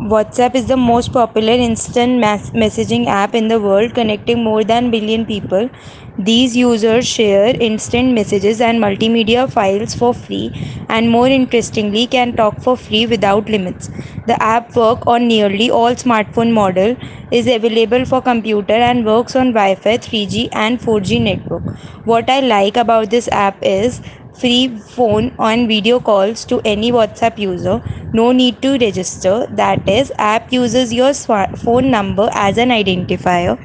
WhatsApp 0.00 0.54
is 0.54 0.66
the 0.66 0.76
most 0.76 1.12
popular 1.12 1.52
instant 1.52 2.20
mass 2.20 2.50
messaging 2.50 3.06
app 3.06 3.34
in 3.34 3.48
the 3.48 3.60
world, 3.60 3.94
connecting 3.94 4.44
more 4.44 4.62
than 4.62 4.92
billion 4.92 5.26
people. 5.26 5.68
These 6.16 6.56
users 6.56 7.04
share 7.06 7.56
instant 7.60 8.12
messages 8.14 8.60
and 8.60 8.80
multimedia 8.80 9.50
files 9.50 9.94
for 9.94 10.14
free, 10.14 10.52
and 10.88 11.10
more 11.10 11.26
interestingly, 11.28 12.06
can 12.06 12.32
talk 12.32 12.60
for 12.60 12.76
free 12.76 13.06
without 13.06 13.48
limits. 13.48 13.90
The 14.26 14.40
app 14.40 14.74
works 14.76 15.02
on 15.06 15.26
nearly 15.26 15.68
all 15.70 15.94
smartphone 15.96 16.52
model, 16.52 16.96
is 17.32 17.48
available 17.48 18.04
for 18.04 18.22
computer, 18.22 18.74
and 18.74 19.04
works 19.04 19.34
on 19.34 19.52
Wi-Fi, 19.52 19.98
3G, 19.98 20.48
and 20.52 20.80
4G 20.80 21.18
network. 21.18 21.74
What 22.04 22.30
I 22.30 22.38
like 22.40 22.76
about 22.76 23.10
this 23.10 23.28
app 23.32 23.58
is 23.62 24.00
free 24.40 24.78
phone 24.78 25.32
on 25.38 25.66
video 25.68 25.98
calls 26.00 26.44
to 26.46 26.60
any 26.64 26.92
whatsapp 26.92 27.38
user. 27.38 27.80
No 28.12 28.32
need 28.32 28.60
to 28.62 28.78
register. 28.78 29.46
That 29.50 29.88
is 29.88 30.12
app 30.18 30.52
uses 30.52 30.92
your 30.92 31.12
phone 31.14 31.90
number 31.90 32.28
as 32.32 32.58
an 32.58 32.70
identifier. 32.70 33.58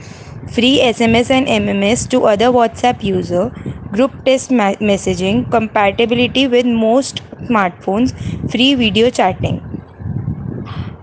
Free 0.55 0.79
sms 0.87 1.29
and 1.31 1.47
mms 1.47 2.07
to 2.09 2.23
other 2.25 2.51
whatsapp 2.59 3.03
user. 3.03 3.51
Group 3.91 4.23
text 4.25 4.49
messaging. 4.51 5.49
Compatibility 5.51 6.47
with 6.47 6.65
most 6.65 7.21
smartphones. 7.49 8.13
Free 8.49 8.73
video 8.75 9.09
chatting. 9.09 9.61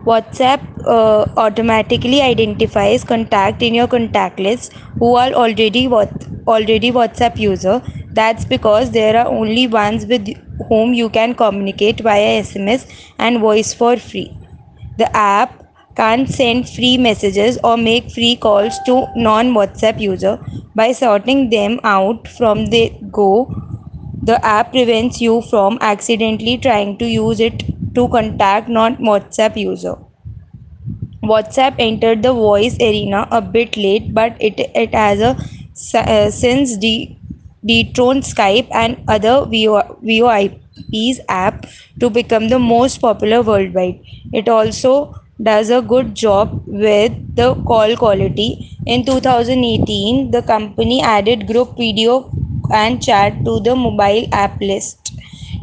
WhatsApp 0.06 0.60
uh, 0.86 1.26
automatically 1.36 2.22
identifies 2.22 3.04
contact 3.04 3.62
in 3.62 3.74
your 3.74 3.86
contact 3.86 4.40
list 4.40 4.72
who 4.98 5.14
are 5.14 5.30
already 5.32 5.86
what 5.86 6.10
already 6.46 6.90
WhatsApp 6.90 7.38
user 7.38 7.82
that's 8.12 8.44
because 8.44 8.90
there 8.90 9.16
are 9.16 9.26
only 9.26 9.66
ones 9.66 10.06
with 10.06 10.28
whom 10.68 10.94
you 10.94 11.08
can 11.08 11.34
communicate 11.34 12.00
via 12.00 12.42
SMS 12.42 12.86
and 13.18 13.40
voice 13.40 13.72
for 13.72 13.96
free. 13.96 14.36
The 14.98 15.14
app 15.16 15.64
can't 15.96 16.28
send 16.28 16.68
free 16.68 16.96
messages 16.98 17.58
or 17.64 17.76
make 17.76 18.10
free 18.10 18.36
calls 18.36 18.78
to 18.86 19.06
non 19.16 19.52
WhatsApp 19.52 20.00
user 20.00 20.38
by 20.74 20.92
sorting 20.92 21.50
them 21.50 21.80
out 21.84 22.28
from 22.28 22.66
the 22.66 22.92
go. 23.10 23.32
The 24.22 24.44
app 24.44 24.72
prevents 24.72 25.20
you 25.20 25.42
from 25.42 25.78
accidentally 25.80 26.58
trying 26.58 26.98
to 26.98 27.06
use 27.06 27.40
it 27.40 27.64
to 27.94 28.08
contact 28.08 28.68
non 28.68 28.96
WhatsApp 28.96 29.56
user. 29.56 29.96
WhatsApp 31.22 31.74
entered 31.78 32.22
the 32.22 32.32
voice 32.32 32.76
arena 32.80 33.26
a 33.30 33.40
bit 33.40 33.76
late, 33.76 34.14
but 34.14 34.36
it, 34.40 34.58
it 34.74 34.94
has 34.94 35.20
a 35.20 35.36
uh, 35.94 36.30
since 36.30 36.78
the 36.78 37.16
dethroned 37.64 38.22
Skype 38.22 38.68
and 38.72 39.02
other 39.08 39.46
VoIPs 39.46 41.20
app 41.28 41.66
to 42.00 42.10
become 42.10 42.48
the 42.48 42.58
most 42.58 43.00
popular 43.00 43.42
worldwide. 43.42 44.00
It 44.32 44.48
also 44.48 45.14
does 45.42 45.70
a 45.70 45.80
good 45.80 46.14
job 46.14 46.62
with 46.66 47.12
the 47.36 47.54
call 47.66 47.96
quality. 47.96 48.76
In 48.86 49.04
2018, 49.04 50.30
the 50.30 50.42
company 50.42 51.02
added 51.02 51.46
group 51.46 51.76
video 51.76 52.30
and 52.72 53.02
chat 53.02 53.44
to 53.44 53.60
the 53.60 53.74
mobile 53.74 54.26
app 54.32 54.60
list. 54.60 55.12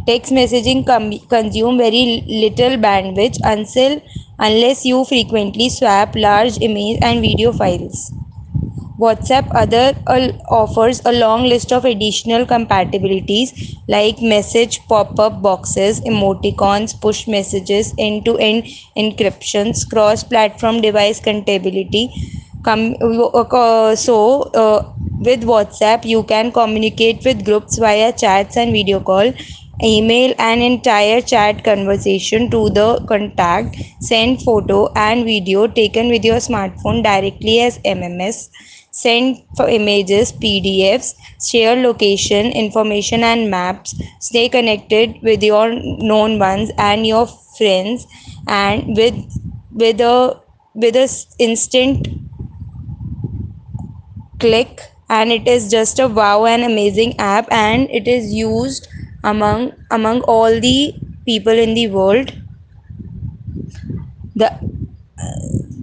Text 0.08 0.32
messaging 0.32 0.86
com- 0.86 1.20
consume 1.30 1.78
very 1.78 2.24
little 2.28 2.78
bandwidth 2.78 3.40
until 3.44 4.02
unless 4.40 4.86
you 4.86 5.04
frequently 5.06 5.70
swap 5.70 6.16
large 6.16 6.60
image 6.62 7.00
and 7.02 7.22
video 7.22 7.52
files. 7.52 8.17
WhatsApp 9.00 9.48
other 9.54 9.94
uh, 10.08 10.32
offers 10.50 11.02
a 11.06 11.12
long 11.12 11.44
list 11.44 11.72
of 11.72 11.86
additional 11.86 12.46
compatibilities 12.46 13.78
like 13.88 14.22
message 14.22 14.80
pop-up 14.88 15.42
boxes, 15.42 16.02
emoticons, 16.02 17.00
push 17.00 17.28
messages, 17.28 17.94
end-to-end 18.00 18.64
encryptions, 18.98 19.88
cross-platform 19.88 20.82
device 20.82 21.20
compatibility. 21.20 22.10
Com- 22.64 22.96
uh, 23.02 23.96
so 23.96 24.42
uh, 24.64 24.92
with 25.20 25.44
WhatsApp 25.44 26.04
you 26.04 26.24
can 26.24 26.52
communicate 26.52 27.24
with 27.24 27.46
groups 27.46 27.78
via 27.78 28.12
chats 28.12 28.58
and 28.58 28.72
video 28.72 29.00
call 29.00 29.32
email 29.84 30.34
an 30.40 30.60
entire 30.60 31.22
chat 31.22 31.64
conversation 31.64 32.50
to 32.50 32.70
the 32.72 33.00
contact 33.08 33.76
send 34.02 34.42
photo 34.42 34.92
and 34.96 35.24
video 35.24 35.68
taken 35.68 36.10
with 36.10 36.26
your 36.26 36.38
smartphone 36.38 37.04
directly 37.04 37.60
as 37.62 37.78
mms 37.80 38.50
send 39.02 39.44
for 39.56 39.68
images, 39.70 40.32
PDFs, 40.32 41.14
share 41.52 41.76
location, 41.76 42.48
information 42.64 43.24
and 43.24 43.50
maps, 43.52 43.96
stay 44.20 44.48
connected 44.50 45.16
with 45.22 45.44
your 45.44 45.70
known 46.12 46.40
ones 46.40 46.72
and 46.78 47.06
your 47.08 47.28
friends 47.58 48.08
and 48.48 48.96
with 48.98 49.16
with 49.72 50.02
a 50.02 50.40
with 50.74 50.96
a 50.96 51.08
instant 51.40 52.08
click. 54.40 54.82
And 55.10 55.32
it 55.32 55.48
is 55.48 55.70
just 55.72 56.00
a 56.00 56.08
wow 56.08 56.46
and 56.46 56.64
amazing 56.64 57.18
app 57.20 57.48
and 57.52 57.90
it 57.90 58.08
is 58.08 58.34
used 58.34 58.88
among 59.24 59.72
among 59.92 60.22
all 60.24 60.60
the 60.60 60.94
people 61.26 61.54
in 61.54 61.74
the 61.74 61.88
world. 61.88 62.34
The 64.36 64.54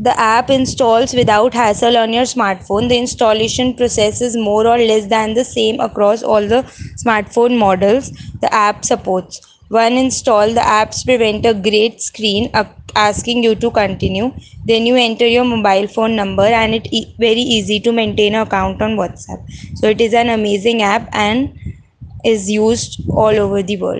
the 0.05 0.19
app 0.21 0.51
installs 0.51 1.15
without 1.15 1.55
hassle 1.55 1.97
on 1.97 2.13
your 2.13 2.25
smartphone. 2.25 2.89
The 2.89 2.99
installation 2.99 3.75
process 3.75 4.21
is 4.21 4.37
more 4.37 4.67
or 4.67 4.79
less 4.79 5.07
than 5.07 5.35
the 5.35 5.45
same 5.45 5.81
across 5.81 6.23
all 6.23 6.47
the 6.47 6.63
smartphone 7.05 7.59
models 7.59 8.13
the 8.41 8.53
app 8.53 8.85
supports. 8.85 9.41
One 9.69 9.95
install, 9.95 10.49
the 10.55 10.61
apps 10.61 11.05
prevent 11.05 11.47
a 11.47 11.55
great 11.55 12.01
screen 12.03 12.51
uh, 12.55 12.65
asking 12.95 13.43
you 13.45 13.55
to 13.57 13.71
continue. 13.71 14.31
Then 14.65 14.87
you 14.87 14.97
enter 14.97 15.27
your 15.27 15.45
mobile 15.45 15.89
phone 15.89 16.15
number 16.17 16.43
and 16.45 16.75
it 16.75 16.87
e- 16.93 17.15
very 17.19 17.41
easy 17.57 17.81
to 17.81 17.93
maintain 17.93 18.35
an 18.35 18.43
account 18.43 18.83
on 18.83 18.97
WhatsApp. 18.97 19.43
So 19.75 19.89
it 19.89 20.01
is 20.01 20.15
an 20.15 20.29
amazing 20.29 20.83
app 20.83 21.09
and 21.13 21.55
is 22.25 22.51
used 22.51 23.03
all 23.09 23.29
over 23.47 23.63
the 23.63 23.77
world. 23.79 23.93